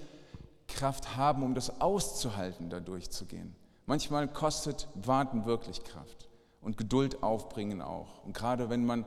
[0.68, 3.54] Kraft haben, um das auszuhalten, da durchzugehen.
[3.86, 6.28] Manchmal kostet Warten wirklich Kraft
[6.60, 8.24] und Geduld aufbringen auch.
[8.24, 9.04] Und gerade wenn man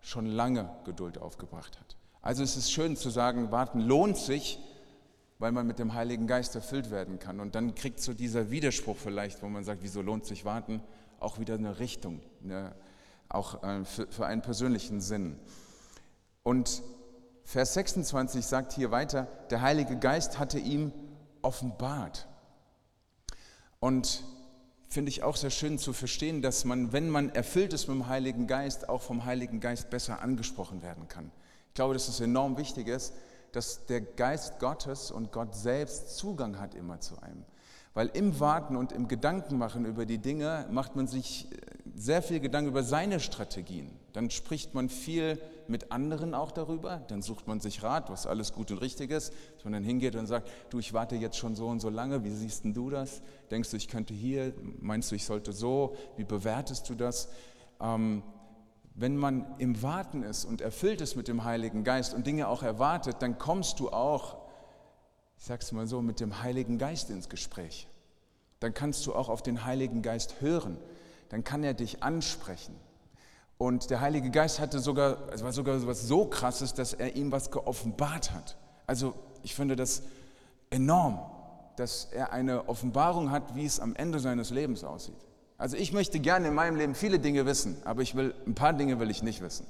[0.00, 1.96] schon lange Geduld aufgebracht hat.
[2.20, 4.58] Also es ist schön zu sagen, Warten lohnt sich,
[5.38, 7.40] weil man mit dem Heiligen Geist erfüllt werden kann.
[7.40, 10.82] Und dann kriegt so dieser Widerspruch vielleicht, wo man sagt, wieso lohnt sich Warten,
[11.20, 12.74] auch wieder eine Richtung, eine,
[13.28, 15.38] auch äh, für, für einen persönlichen Sinn.
[16.42, 16.82] Und
[17.48, 20.92] Vers 26 sagt hier weiter, der Heilige Geist hatte ihm
[21.40, 22.28] offenbart.
[23.80, 24.22] Und
[24.90, 28.06] finde ich auch sehr schön zu verstehen, dass man, wenn man erfüllt ist mit dem
[28.06, 31.30] Heiligen Geist, auch vom Heiligen Geist besser angesprochen werden kann.
[31.68, 33.14] Ich glaube, dass es enorm wichtig ist,
[33.52, 37.46] dass der Geist Gottes und Gott selbst Zugang hat immer zu einem.
[37.94, 41.48] Weil im Warten und im Gedankenmachen über die Dinge macht man sich
[41.94, 43.90] sehr viel Gedanken über seine Strategien.
[44.12, 48.52] Dann spricht man viel mit anderen auch darüber, dann sucht man sich Rat, was alles
[48.52, 51.54] gut und richtig ist, dass man dann hingeht und sagt, du, ich warte jetzt schon
[51.54, 53.22] so und so lange, wie siehst denn du das?
[53.50, 57.28] Denkst du, ich könnte hier, meinst du, ich sollte so, wie bewertest du das?
[57.80, 58.22] Ähm,
[58.94, 62.62] wenn man im Warten ist und erfüllt ist mit dem Heiligen Geist und Dinge auch
[62.62, 64.38] erwartet, dann kommst du auch,
[65.38, 67.86] ich sag's mal so, mit dem Heiligen Geist ins Gespräch.
[68.58, 70.78] Dann kannst du auch auf den Heiligen Geist hören.
[71.28, 72.74] Dann kann er dich ansprechen.
[73.58, 77.32] Und der Heilige Geist hatte sogar, es war sogar etwas so krasses, dass er ihm
[77.32, 78.56] was geoffenbart hat.
[78.86, 80.02] Also ich finde das
[80.70, 81.18] enorm,
[81.76, 85.18] dass er eine Offenbarung hat, wie es am Ende seines Lebens aussieht.
[85.56, 88.72] Also ich möchte gerne in meinem Leben viele Dinge wissen, aber ich will, ein paar
[88.72, 89.66] Dinge will ich nicht wissen.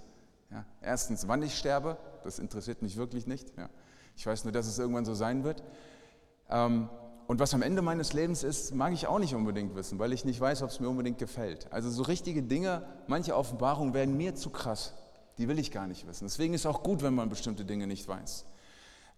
[0.51, 3.57] Ja, erstens, wann ich sterbe, das interessiert mich wirklich nicht.
[3.57, 3.71] Ja.
[4.17, 5.63] Ich weiß nur, dass es irgendwann so sein wird.
[6.51, 6.91] Ähm,
[7.29, 10.25] und was am Ende meines Lebens ist, mag ich auch nicht unbedingt wissen, weil ich
[10.25, 11.71] nicht weiß, ob es mir unbedingt gefällt.
[11.71, 14.95] Also so richtige Dinge, manche Offenbarungen werden mir zu krass.
[15.37, 16.25] Die will ich gar nicht wissen.
[16.25, 18.47] Deswegen ist es auch gut, wenn man bestimmte Dinge nicht weiß.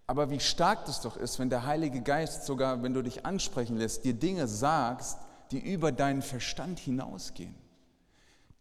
[0.07, 3.77] Aber wie stark das doch ist, wenn der Heilige Geist sogar, wenn du dich ansprechen
[3.77, 5.17] lässt, dir Dinge sagst,
[5.51, 7.55] die über deinen Verstand hinausgehen.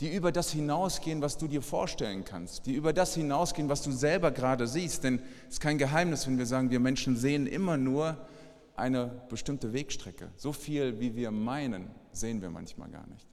[0.01, 2.67] Die über das hinausgehen, was du dir vorstellen kannst.
[2.67, 5.03] Die über das hinausgehen, was du selber gerade siehst.
[5.03, 8.17] Denn es ist kein Geheimnis, wenn wir sagen, wir Menschen sehen immer nur
[8.81, 10.31] eine bestimmte Wegstrecke.
[10.37, 13.27] So viel, wie wir meinen, sehen wir manchmal gar nicht.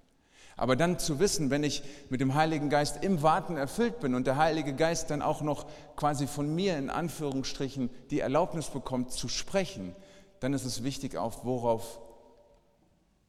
[0.56, 4.26] Aber dann zu wissen, wenn ich mit dem Heiligen Geist im Warten erfüllt bin und
[4.26, 9.28] der Heilige Geist dann auch noch quasi von mir in Anführungsstrichen die Erlaubnis bekommt zu
[9.28, 9.96] sprechen,
[10.40, 12.00] dann ist es wichtig, auf worauf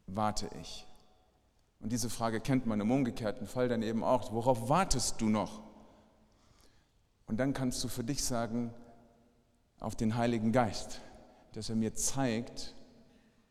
[0.06, 0.86] warte ich.
[1.80, 4.32] Und diese Frage kennt man im umgekehrten Fall dann eben auch.
[4.32, 5.62] Worauf wartest du noch?
[7.26, 8.72] Und dann kannst du für dich sagen,
[9.80, 11.02] auf den Heiligen Geist
[11.52, 12.74] dass er mir zeigt,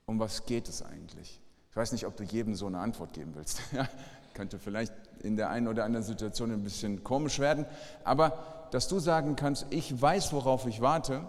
[0.05, 1.41] um was geht es eigentlich.
[1.69, 3.61] Ich weiß nicht, ob du jedem so eine Antwort geben willst.
[3.71, 3.87] Ja,
[4.33, 7.65] könnte vielleicht in der einen oder anderen Situation ein bisschen komisch werden,
[8.03, 11.25] aber dass du sagen kannst, ich weiß, worauf ich warte,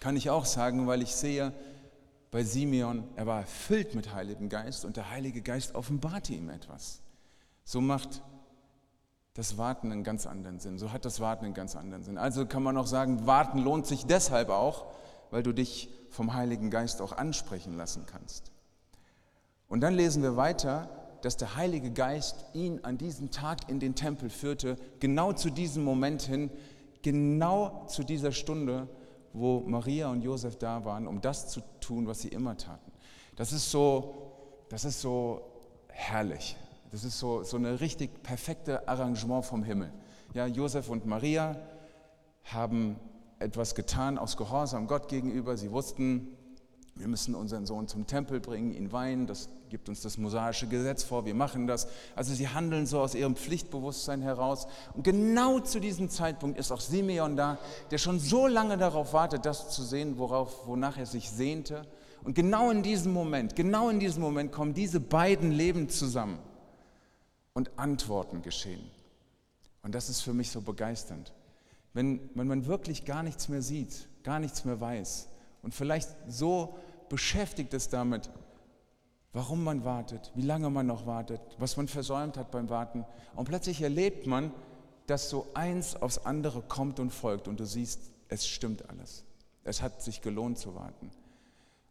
[0.00, 1.52] kann ich auch sagen, weil ich sehe,
[2.30, 7.00] bei Simeon, er war erfüllt mit Heiligem Geist und der Heilige Geist offenbarte ihm etwas.
[7.64, 8.22] So macht
[9.34, 10.78] das Warten einen ganz anderen Sinn.
[10.78, 12.18] So hat das Warten einen ganz anderen Sinn.
[12.18, 14.86] Also kann man auch sagen, Warten lohnt sich deshalb auch,
[15.30, 18.50] weil du dich vom Heiligen Geist auch ansprechen lassen kannst.
[19.68, 20.88] Und dann lesen wir weiter,
[21.22, 25.84] dass der Heilige Geist ihn an diesem Tag in den Tempel führte, genau zu diesem
[25.84, 26.50] Moment hin,
[27.02, 28.88] genau zu dieser Stunde,
[29.32, 32.92] wo Maria und Josef da waren, um das zu tun, was sie immer taten.
[33.36, 34.32] Das ist so,
[34.68, 35.42] das ist so
[35.88, 36.56] herrlich.
[36.90, 39.92] Das ist so, so eine richtig perfekte Arrangement vom Himmel.
[40.32, 41.56] Ja, Josef und Maria
[42.44, 42.96] haben
[43.38, 45.56] etwas getan aus Gehorsam Gott gegenüber.
[45.56, 46.36] Sie wussten,
[46.98, 49.26] wir müssen unseren Sohn zum Tempel bringen, ihn weinen.
[49.26, 51.24] Das gibt uns das mosaische Gesetz vor.
[51.24, 51.88] Wir machen das.
[52.16, 54.66] Also sie handeln so aus ihrem Pflichtbewusstsein heraus.
[54.94, 57.58] Und genau zu diesem Zeitpunkt ist auch Simeon da,
[57.90, 61.82] der schon so lange darauf wartet, das zu sehen, worauf, wonach er sich sehnte.
[62.24, 66.38] Und genau in diesem Moment, genau in diesem Moment kommen diese beiden Leben zusammen
[67.52, 68.90] und Antworten geschehen.
[69.82, 71.32] Und das ist für mich so begeisternd.
[71.94, 75.28] Wenn, wenn man wirklich gar nichts mehr sieht, gar nichts mehr weiß
[75.62, 78.30] und vielleicht so beschäftigt ist damit,
[79.32, 83.04] warum man wartet, wie lange man noch wartet, was man versäumt hat beim Warten.
[83.34, 84.52] Und plötzlich erlebt man,
[85.06, 89.24] dass so eins aufs andere kommt und folgt und du siehst, es stimmt alles.
[89.64, 91.10] Es hat sich gelohnt zu warten.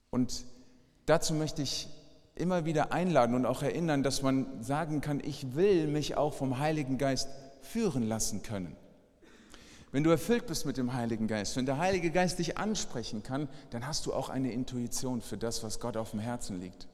[0.10, 0.46] Und
[1.06, 1.90] dazu möchte ich
[2.36, 6.60] immer wieder einladen und auch erinnern, dass man sagen kann, ich will mich auch vom
[6.60, 7.30] Heiligen Geist
[7.62, 8.76] führen lassen können.
[9.92, 13.48] Wenn du erfüllt bist mit dem Heiligen Geist, wenn der Heilige Geist dich ansprechen kann,
[13.70, 16.88] dann hast du auch eine Intuition für das, was Gott auf dem Herzen liegt.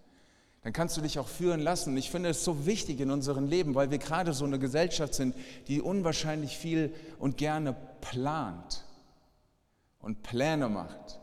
[0.62, 1.98] Dann kannst du dich auch führen lassen.
[1.98, 5.36] Ich finde es so wichtig in unserem Leben, weil wir gerade so eine Gesellschaft sind,
[5.68, 8.86] die unwahrscheinlich viel und gerne plant
[10.00, 11.20] und Pläne macht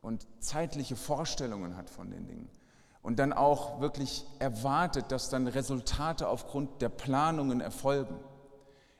[0.00, 2.48] und zeitliche Vorstellungen hat von den Dingen.
[3.02, 8.16] Und dann auch wirklich erwartet, dass dann Resultate aufgrund der Planungen erfolgen.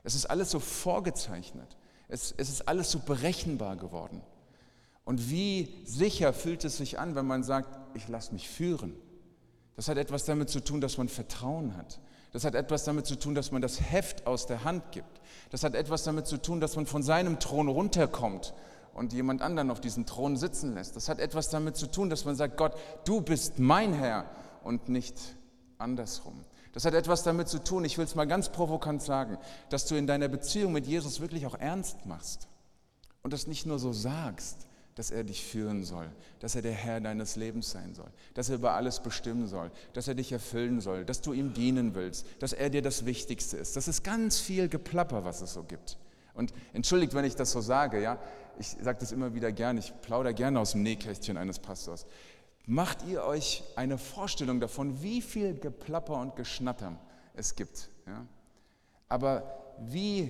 [0.03, 1.75] Es ist alles so vorgezeichnet.
[2.07, 4.21] Es, es ist alles so berechenbar geworden.
[5.03, 8.93] Und wie sicher fühlt es sich an, wenn man sagt, ich lasse mich führen.
[9.75, 11.99] Das hat etwas damit zu tun, dass man Vertrauen hat.
[12.33, 15.21] Das hat etwas damit zu tun, dass man das Heft aus der Hand gibt.
[15.49, 18.53] Das hat etwas damit zu tun, dass man von seinem Thron runterkommt
[18.93, 20.95] und jemand anderen auf diesem Thron sitzen lässt.
[20.95, 22.73] Das hat etwas damit zu tun, dass man sagt, Gott,
[23.05, 24.25] du bist mein Herr
[24.63, 25.15] und nicht
[25.77, 26.43] andersrum.
[26.77, 29.39] Das hat etwas damit zu tun, ich will es mal ganz provokant sagen,
[29.71, 32.47] dass du in deiner Beziehung mit Jesus wirklich auch ernst machst
[33.23, 36.07] und das nicht nur so sagst, dass er dich führen soll,
[36.39, 40.07] dass er der Herr deines Lebens sein soll, dass er über alles bestimmen soll, dass
[40.07, 43.75] er dich erfüllen soll, dass du ihm dienen willst, dass er dir das Wichtigste ist.
[43.75, 45.97] Das ist ganz viel Geplapper, was es so gibt.
[46.35, 48.19] Und entschuldigt, wenn ich das so sage, ja,
[48.59, 52.05] ich sage das immer wieder gern, ich plaudere gerne aus dem Nähkästchen eines Pastors
[52.67, 56.99] macht ihr euch eine Vorstellung davon, wie viel Geplapper und Geschnatter
[57.33, 57.89] es gibt.
[58.05, 58.27] Ja?
[59.07, 60.29] Aber wie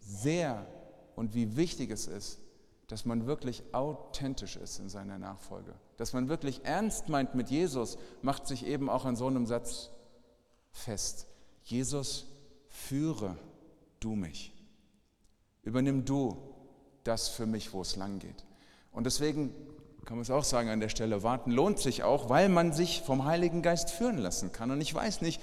[0.00, 0.66] sehr
[1.14, 2.40] und wie wichtig es ist,
[2.88, 5.74] dass man wirklich authentisch ist in seiner Nachfolge.
[5.96, 9.90] Dass man wirklich ernst meint mit Jesus, macht sich eben auch an so einem Satz
[10.72, 11.26] fest.
[11.62, 12.26] Jesus
[12.68, 13.36] führe
[14.00, 14.52] du mich.
[15.62, 16.36] Übernimm du
[17.04, 18.44] das für mich, wo es lang geht.
[18.90, 19.54] Und deswegen
[20.04, 23.02] kann man es auch sagen an der Stelle, warten lohnt sich auch, weil man sich
[23.02, 24.70] vom Heiligen Geist führen lassen kann.
[24.70, 25.40] Und ich weiß nicht,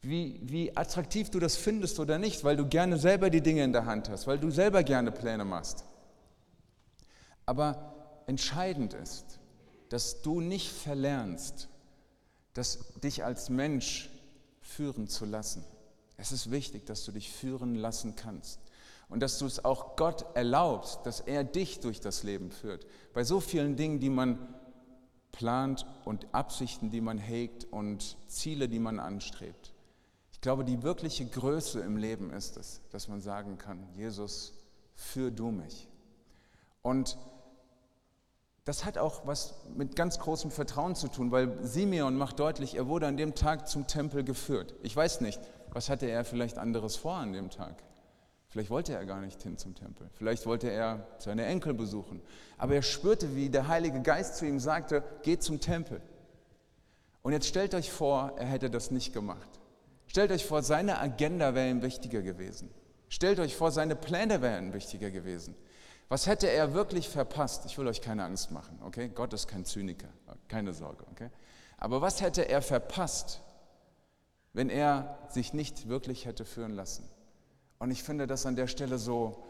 [0.00, 3.72] wie, wie attraktiv du das findest oder nicht, weil du gerne selber die Dinge in
[3.72, 5.84] der Hand hast, weil du selber gerne Pläne machst.
[7.46, 9.38] Aber entscheidend ist,
[9.90, 11.68] dass du nicht verlernst,
[12.54, 14.10] dass dich als Mensch
[14.60, 15.64] führen zu lassen.
[16.16, 18.61] Es ist wichtig, dass du dich führen lassen kannst
[19.12, 22.86] und dass du es auch Gott erlaubst, dass er dich durch das Leben führt.
[23.12, 24.38] Bei so vielen Dingen, die man
[25.32, 29.74] plant und Absichten, die man hegt und Ziele, die man anstrebt.
[30.32, 34.54] Ich glaube, die wirkliche Größe im Leben ist es, dass man sagen kann, Jesus,
[34.94, 35.88] führ du mich.
[36.80, 37.18] Und
[38.64, 42.88] das hat auch was mit ganz großem Vertrauen zu tun, weil Simeon macht deutlich, er
[42.88, 44.74] wurde an dem Tag zum Tempel geführt.
[44.82, 47.82] Ich weiß nicht, was hatte er vielleicht anderes vor an dem Tag?
[48.52, 50.10] Vielleicht wollte er gar nicht hin zum Tempel.
[50.12, 52.20] Vielleicht wollte er seine Enkel besuchen.
[52.58, 56.02] Aber er spürte, wie der Heilige Geist zu ihm sagte, geht zum Tempel.
[57.22, 59.48] Und jetzt stellt euch vor, er hätte das nicht gemacht.
[60.06, 62.68] Stellt euch vor, seine Agenda wäre ihm wichtiger gewesen.
[63.08, 65.54] Stellt euch vor, seine Pläne wären wichtiger gewesen.
[66.10, 67.64] Was hätte er wirklich verpasst?
[67.64, 69.08] Ich will euch keine Angst machen, okay?
[69.08, 70.08] Gott ist kein Zyniker,
[70.48, 71.30] keine Sorge, okay?
[71.78, 73.40] Aber was hätte er verpasst,
[74.52, 77.08] wenn er sich nicht wirklich hätte führen lassen?
[77.82, 79.42] Und ich finde das an der Stelle so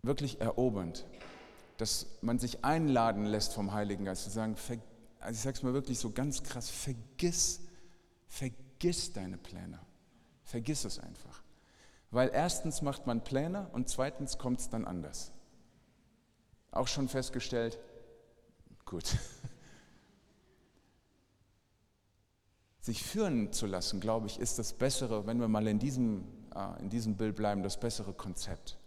[0.00, 1.04] wirklich erobernd,
[1.76, 4.56] dass man sich einladen lässt vom Heiligen Geist, zu sagen,
[5.20, 7.60] also ich sage es mal wirklich so ganz krass, vergiss,
[8.26, 9.78] vergiss deine Pläne.
[10.44, 11.42] Vergiss es einfach.
[12.10, 15.30] Weil erstens macht man Pläne und zweitens kommt es dann anders.
[16.70, 17.78] Auch schon festgestellt,
[18.86, 19.04] gut.
[22.80, 26.37] Sich führen zu lassen, glaube ich, ist das bessere, wenn wir mal in diesem,
[26.80, 28.78] in diesem Bild bleiben, das bessere Konzept.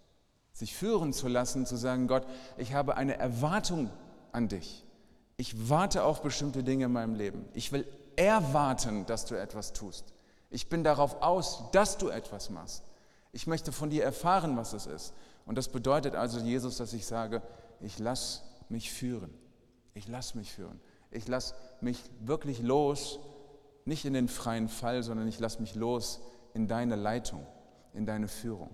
[0.54, 2.26] Sich führen zu lassen, zu sagen, Gott,
[2.58, 3.90] ich habe eine Erwartung
[4.32, 4.86] an dich.
[5.38, 7.46] Ich warte auf bestimmte Dinge in meinem Leben.
[7.54, 10.14] Ich will erwarten, dass du etwas tust.
[10.50, 12.84] Ich bin darauf aus, dass du etwas machst.
[13.32, 15.14] Ich möchte von dir erfahren, was es ist.
[15.46, 17.42] Und das bedeutet also, Jesus, dass ich sage,
[17.80, 19.34] ich lasse mich führen.
[19.94, 20.80] Ich lasse mich führen.
[21.10, 23.20] Ich lasse mich wirklich los,
[23.86, 26.22] nicht in den freien Fall, sondern ich lasse mich los
[26.54, 27.46] in deine Leitung,
[27.94, 28.70] in deine Führung.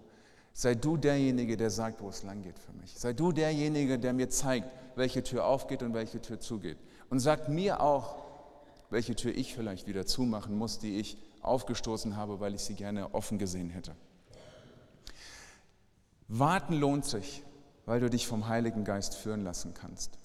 [0.53, 2.97] Sei du derjenige, der sagt, wo es lang geht für mich.
[2.97, 6.77] Sei du derjenige, der mir zeigt, welche Tür aufgeht und welche Tür zugeht.
[7.09, 8.15] Und sag mir auch,
[8.89, 13.13] welche Tür ich vielleicht wieder zumachen muss, die ich aufgestoßen habe, weil ich sie gerne
[13.13, 13.95] offen gesehen hätte.
[16.27, 17.43] Warten lohnt sich,
[17.85, 20.17] weil du dich vom Heiligen Geist führen lassen kannst.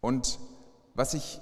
[0.00, 0.38] Und
[0.94, 1.40] was ich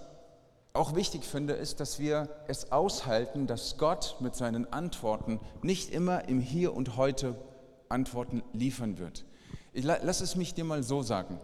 [0.75, 6.29] auch wichtig finde, ist, dass wir es aushalten, dass Gott mit seinen Antworten nicht immer
[6.29, 7.41] im Hier und Heute
[7.89, 9.25] Antworten liefern wird.
[9.73, 11.39] Ich, lass es mich dir mal so sagen.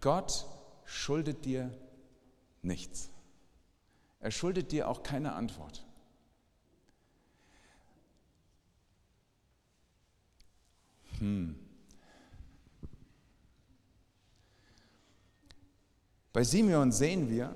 [0.00, 0.46] Gott
[0.86, 1.70] schuldet dir
[2.62, 3.10] nichts.
[4.20, 5.84] Er schuldet dir auch keine Antwort.
[11.18, 11.54] Hm.
[16.32, 17.54] Bei Simeon sehen wir,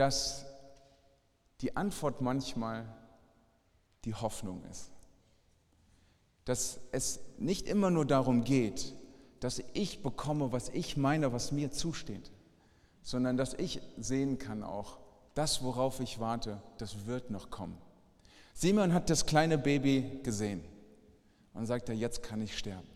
[0.00, 0.46] dass
[1.60, 2.86] die Antwort manchmal
[4.06, 4.90] die Hoffnung ist.
[6.46, 8.94] Dass es nicht immer nur darum geht,
[9.40, 12.30] dass ich bekomme, was ich meine, was mir zusteht,
[13.02, 14.96] sondern dass ich sehen kann auch,
[15.34, 17.76] das, worauf ich warte, das wird noch kommen.
[18.54, 20.64] Simeon hat das kleine Baby gesehen
[21.52, 22.88] und sagte, jetzt kann ich sterben.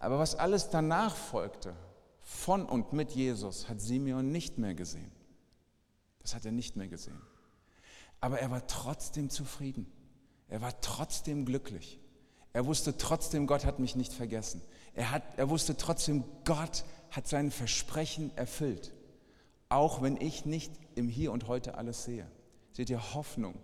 [0.00, 1.74] Aber was alles danach folgte,
[2.22, 5.12] von und mit Jesus hat Simeon nicht mehr gesehen.
[6.24, 7.20] Das hat er nicht mehr gesehen.
[8.20, 9.86] Aber er war trotzdem zufrieden.
[10.48, 12.00] Er war trotzdem glücklich.
[12.52, 14.60] Er wusste trotzdem, Gott hat mich nicht vergessen.
[14.94, 18.92] Er, hat, er wusste trotzdem, Gott hat sein Versprechen erfüllt.
[19.68, 22.28] Auch wenn ich nicht im Hier und Heute alles sehe.
[22.72, 23.54] Seht ihr, Hoffnung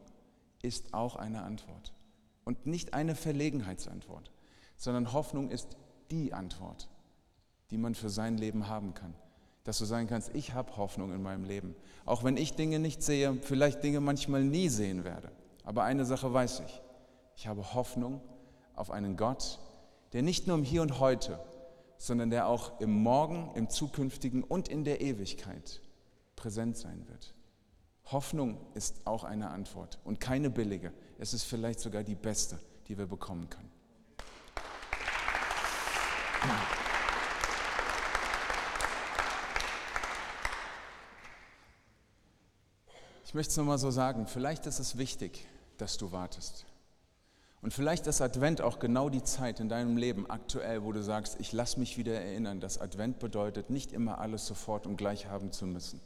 [0.62, 1.92] ist auch eine Antwort.
[2.44, 4.30] Und nicht eine Verlegenheitsantwort,
[4.76, 5.76] sondern Hoffnung ist
[6.12, 6.88] die Antwort
[7.70, 9.14] die man für sein Leben haben kann.
[9.70, 11.76] Dass du sagen kannst, ich habe Hoffnung in meinem Leben.
[12.04, 15.30] Auch wenn ich Dinge nicht sehe, vielleicht Dinge manchmal nie sehen werde.
[15.62, 16.82] Aber eine Sache weiß ich.
[17.36, 18.20] Ich habe Hoffnung
[18.74, 19.60] auf einen Gott,
[20.12, 21.38] der nicht nur im Hier und Heute,
[21.98, 25.80] sondern der auch im Morgen, im Zukünftigen und in der Ewigkeit
[26.34, 27.32] präsent sein wird.
[28.06, 30.92] Hoffnung ist auch eine Antwort und keine billige.
[31.16, 32.58] Es ist vielleicht sogar die beste,
[32.88, 33.70] die wir bekommen können.
[43.30, 45.46] Ich möchte es nochmal so sagen, vielleicht ist es wichtig,
[45.78, 46.66] dass du wartest.
[47.62, 51.38] Und vielleicht ist Advent auch genau die Zeit in deinem Leben aktuell, wo du sagst,
[51.38, 55.52] ich lass mich wieder erinnern, dass Advent bedeutet, nicht immer alles sofort und gleich haben
[55.52, 56.00] zu müssen,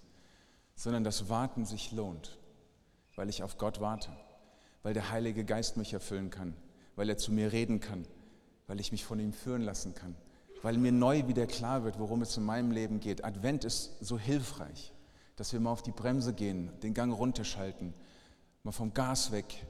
[0.74, 2.36] sondern dass Warten sich lohnt,
[3.16, 4.10] weil ich auf Gott warte,
[4.82, 6.54] weil der Heilige Geist mich erfüllen kann,
[6.94, 8.06] weil er zu mir reden kann,
[8.66, 10.14] weil ich mich von ihm führen lassen kann,
[10.60, 13.24] weil mir neu wieder klar wird, worum es in meinem Leben geht.
[13.24, 14.92] Advent ist so hilfreich,
[15.36, 17.94] dass wir mal auf die Bremse gehen, den Gang runterschalten,
[18.62, 19.66] mal vom Gas weg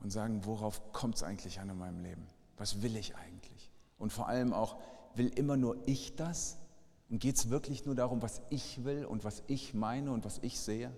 [0.00, 2.26] und sagen, worauf kommt es eigentlich an in meinem Leben?
[2.56, 3.70] Was will ich eigentlich?
[3.98, 4.76] Und vor allem auch,
[5.14, 6.58] will immer nur ich das?
[7.10, 10.38] Und geht es wirklich nur darum, was ich will und was ich meine und was
[10.38, 10.90] ich sehe?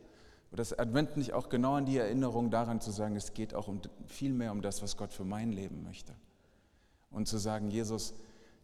[0.53, 3.67] Oder ist Advent nicht auch genau an die Erinnerung daran zu sagen, es geht auch
[3.67, 6.15] um, viel mehr um das, was Gott für mein Leben möchte?
[7.11, 8.15] Und zu sagen, Jesus,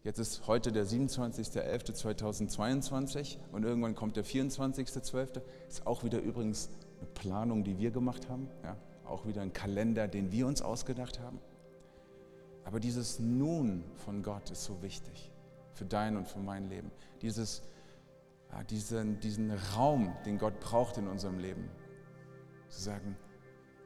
[0.03, 5.41] jetzt ist heute der 27.11.2022 und irgendwann kommt der 24.12.
[5.67, 8.49] Ist auch wieder übrigens eine Planung, die wir gemacht haben.
[8.63, 8.75] Ja?
[9.11, 11.39] auch wieder ein Kalender, den wir uns ausgedacht haben.
[12.63, 15.31] Aber dieses Nun von Gott ist so wichtig
[15.73, 16.91] für dein und für mein Leben.
[17.21, 17.61] Dieses,
[18.51, 21.69] ja, diesen, diesen Raum, den Gott braucht in unserem Leben.
[22.69, 23.17] Zu sagen,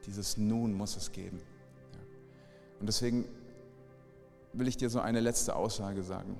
[0.06, 1.38] dieses Nun muss es geben.
[1.38, 2.00] Ja.
[2.80, 3.24] Und deswegen
[4.58, 6.38] will ich dir so eine letzte Aussage sagen.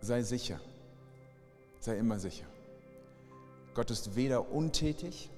[0.00, 0.60] Sei sicher,
[1.80, 2.46] sei immer sicher.
[3.74, 5.30] Gott ist weder untätig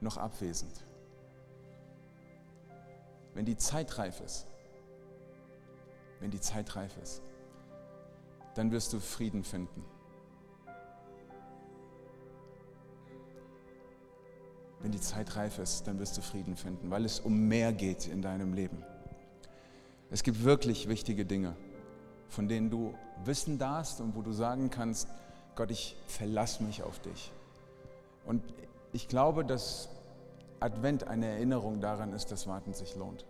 [0.00, 0.84] noch abwesend.
[3.34, 4.46] Wenn die Zeit reif ist,
[6.20, 7.22] wenn die Zeit reif ist,
[8.54, 9.84] dann wirst du Frieden finden.
[14.86, 18.06] Wenn die Zeit reif ist, dann wirst du Frieden finden, weil es um mehr geht
[18.06, 18.84] in deinem Leben.
[20.12, 21.56] Es gibt wirklich wichtige Dinge,
[22.28, 25.08] von denen du wissen darfst und wo du sagen kannst,
[25.56, 27.32] Gott, ich verlasse mich auf dich.
[28.26, 28.44] Und
[28.92, 29.88] ich glaube, dass
[30.60, 33.24] Advent eine Erinnerung daran ist, dass Warten sich lohnt.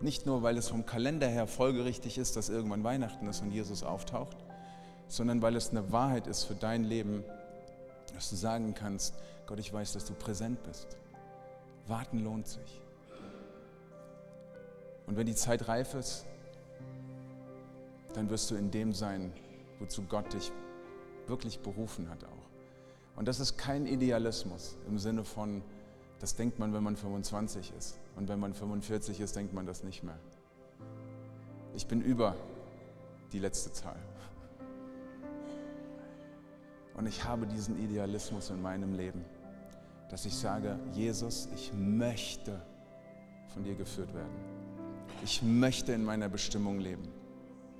[0.00, 3.84] Nicht nur, weil es vom Kalender her folgerichtig ist, dass irgendwann Weihnachten ist und Jesus
[3.84, 4.36] auftaucht,
[5.06, 7.22] sondern weil es eine Wahrheit ist für dein Leben,
[8.22, 9.16] dass du sagen kannst,
[9.46, 10.96] Gott, ich weiß, dass du präsent bist.
[11.88, 12.80] Warten lohnt sich.
[15.08, 16.24] Und wenn die Zeit reif ist,
[18.14, 19.32] dann wirst du in dem sein,
[19.80, 20.52] wozu Gott dich
[21.26, 23.16] wirklich berufen hat auch.
[23.16, 25.60] Und das ist kein Idealismus im Sinne von,
[26.20, 27.98] das denkt man, wenn man 25 ist.
[28.14, 30.18] Und wenn man 45 ist, denkt man das nicht mehr.
[31.74, 32.36] Ich bin über
[33.32, 33.98] die letzte Zahl.
[36.94, 39.24] Und ich habe diesen Idealismus in meinem Leben,
[40.10, 42.60] dass ich sage, Jesus, ich möchte
[43.48, 44.34] von dir geführt werden.
[45.24, 47.08] Ich möchte in meiner Bestimmung leben.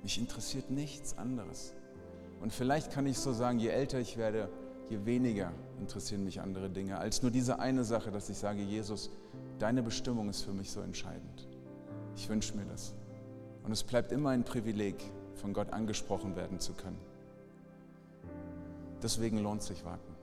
[0.01, 1.73] Mich interessiert nichts anderes.
[2.41, 4.49] Und vielleicht kann ich so sagen, je älter ich werde,
[4.89, 9.09] je weniger interessieren mich andere Dinge, als nur diese eine Sache, dass ich sage, Jesus,
[9.59, 11.47] deine Bestimmung ist für mich so entscheidend.
[12.15, 12.93] Ich wünsche mir das.
[13.63, 14.95] Und es bleibt immer ein Privileg,
[15.35, 16.99] von Gott angesprochen werden zu können.
[19.03, 20.15] Deswegen lohnt sich warten,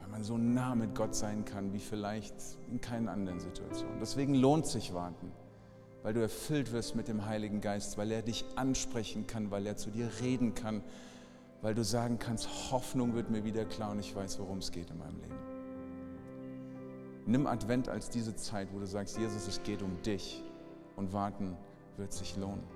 [0.00, 2.34] weil man so nah mit Gott sein kann wie vielleicht
[2.70, 3.98] in keinen anderen Situationen.
[4.00, 5.32] Deswegen lohnt sich warten,
[6.02, 9.76] weil du erfüllt wirst mit dem Heiligen Geist, weil er dich ansprechen kann, weil er
[9.76, 10.82] zu dir reden kann,
[11.62, 14.90] weil du sagen kannst, Hoffnung wird mir wieder klar und ich weiß, worum es geht
[14.90, 15.34] in meinem Leben.
[17.24, 20.44] Nimm Advent als diese Zeit, wo du sagst, Jesus, es geht um dich
[20.96, 21.56] und warten
[21.96, 22.75] wird sich lohnen.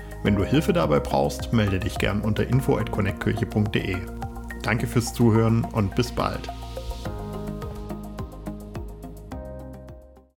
[0.23, 3.97] Wenn du Hilfe dabei brauchst, melde dich gern unter info@connectkirche.de.
[4.61, 6.47] Danke fürs Zuhören und bis bald.